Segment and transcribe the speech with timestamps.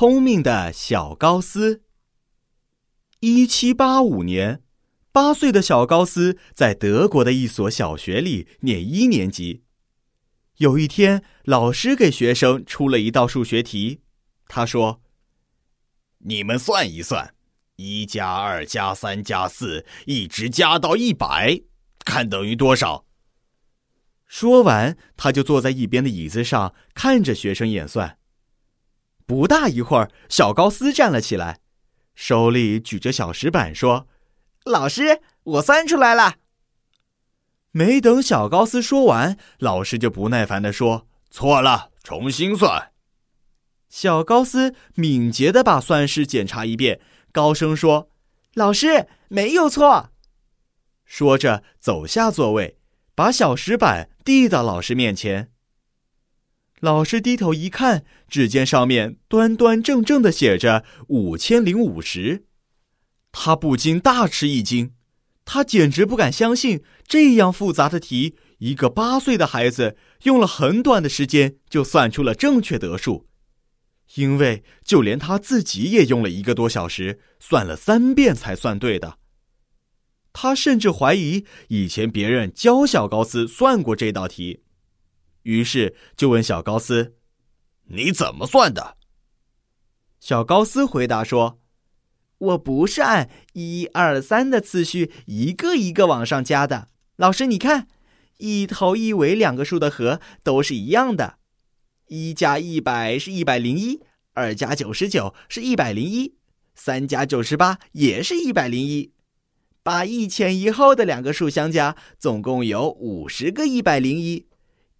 [0.00, 1.82] 聪明的小高斯。
[3.18, 4.62] 一七八五年，
[5.10, 9.64] 八岁的小高斯在德国的一所小学里念一年级。
[10.58, 14.02] 有一天，老师给学生出了一道数学题，
[14.46, 15.02] 他说
[16.22, 17.34] ：“你们算一算，
[17.74, 21.62] 一加二加三加四，一直加到一百，
[22.04, 23.04] 看等于多少？”
[24.28, 28.18] 说完，他就坐在一边的椅子上，看着学生演算。
[29.28, 31.60] 不大一会儿，小高斯站了起来，
[32.14, 34.08] 手里举着小石板说
[34.64, 36.36] ：“老师，我算出来了。”
[37.70, 42.92] 没等小高斯说完，老师就不耐烦地说：“错了，重新算。”
[43.90, 46.98] 小高斯敏捷的把算式检查一遍，
[47.30, 48.10] 高声说
[48.56, 50.08] ：“老师，没有错。”
[51.04, 52.78] 说着走下座位。
[53.14, 55.50] 把小石板递到老师面前。
[56.80, 62.44] 老师低头一看，只见上面端端正正的写着五千零五十，
[63.32, 64.92] 他不禁大吃一惊。
[65.44, 73.26] 他简直不敢相信，这样复杂的题，一个八岁的孩子用了很短的时间就算出了正确得数，
[74.16, 79.16] 因为就连他自己也用了一个多小时，算了三遍才算对的。
[80.34, 84.60] 他甚至怀疑以前别人教小高斯算过这道题，
[85.42, 87.14] 于是就问小高斯
[87.90, 88.96] ：“你怎么算的？”
[90.20, 91.60] 小高斯回答说
[92.38, 96.88] ：“我不是按一二三的次序一个一个往上加的。
[97.16, 97.88] 老师，你看，
[98.38, 101.38] 一头一尾两个数的和都是一样的，
[102.08, 104.00] 一加一百是一百零一，
[104.34, 106.34] 二加九十九是一百零一，
[106.74, 109.12] 三加九十八也是一百零一。”
[109.80, 114.46] 把一前一后的两个数相加，总共有五十个一百零一。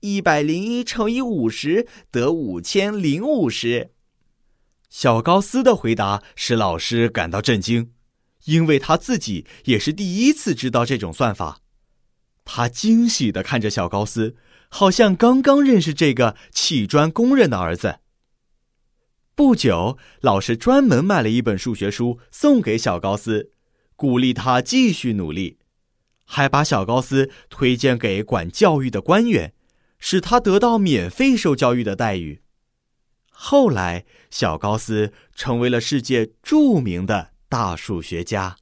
[0.00, 3.92] 一百零一乘以五十得五千零五十。
[4.88, 7.92] 小高斯的回答使老师感到震惊，
[8.44, 11.60] 因为他自己也是第一次知道这种算法。
[12.44, 14.36] 他惊喜地看着小高斯，
[14.70, 17.98] 好像刚刚认识这个砌砖工人的儿子。
[19.34, 23.52] 不久，老师专门买了一本数学书送给小高斯。
[23.94, 25.58] 鼓励他继续努力，
[26.24, 29.52] 还把小高斯推荐给管教育的官员，
[29.98, 32.42] 使他得到免费受教育的待遇。
[33.30, 38.56] 后来，小高斯成为了世界著名的大数学家。